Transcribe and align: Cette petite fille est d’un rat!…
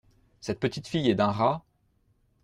Cette 0.39 0.59
petite 0.59 0.87
fille 0.87 1.11
est 1.11 1.13
d’un 1.13 1.29
rat!… 1.29 1.63